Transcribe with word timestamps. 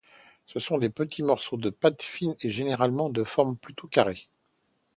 Ce 0.47 0.59
sont 0.59 0.79
des 0.79 0.89
petits 0.89 1.21
morceaux 1.21 1.57
de 1.57 1.69
pâtes 1.69 2.01
fines 2.01 2.35
et 2.41 2.49
généralement 2.49 3.07
de 3.07 3.23
forme 3.23 3.55
plutôt 3.55 3.85
carrées. 3.87 4.27